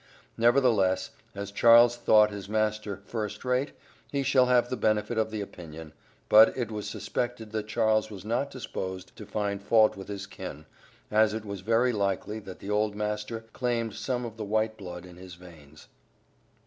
Nevertheless, 0.35 1.11
as 1.35 1.51
Charles 1.51 1.95
thought 1.95 2.31
his 2.31 2.49
master 2.49 3.03
"first 3.05 3.45
rate," 3.45 3.73
he 4.11 4.23
shall 4.23 4.47
have 4.47 4.71
the 4.71 4.75
benefit 4.75 5.15
of 5.15 5.29
the 5.29 5.41
opinion, 5.41 5.93
but 6.27 6.57
it 6.57 6.71
was 6.71 6.89
suspected 6.89 7.51
that 7.51 7.67
Charles 7.67 8.09
was 8.09 8.25
not 8.25 8.49
disposed 8.49 9.15
to 9.15 9.27
find 9.27 9.61
fault 9.61 9.95
with 9.95 10.07
his 10.07 10.25
kin, 10.25 10.65
as 11.11 11.35
it 11.35 11.45
was 11.45 11.61
very 11.61 11.93
likely 11.93 12.39
that 12.39 12.57
the 12.57 12.69
old 12.71 12.95
master 12.95 13.41
claimed 13.53 13.93
some 13.93 14.25
of 14.25 14.37
the 14.37 14.43
white 14.43 14.75
blood 14.75 15.05
in 15.05 15.17
his 15.17 15.35
veins. 15.35 15.87